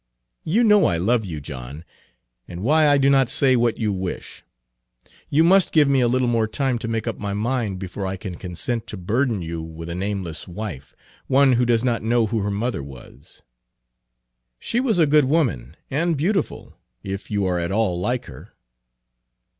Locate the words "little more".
6.07-6.47